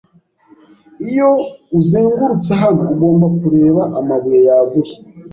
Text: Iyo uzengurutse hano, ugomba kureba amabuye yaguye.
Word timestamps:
Iyo 1.09 1.29
uzengurutse 1.79 2.51
hano, 2.61 2.81
ugomba 2.93 3.25
kureba 3.41 3.81
amabuye 3.99 4.39
yaguye. 4.47 4.95